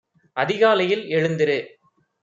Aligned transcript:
அதிகாலையில் 0.33 1.03
எழுந்திரு. 1.07 1.59